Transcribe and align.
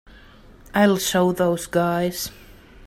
I'll 0.73 0.97
show 0.97 1.31
those 1.31 1.67
guys. 1.67 2.31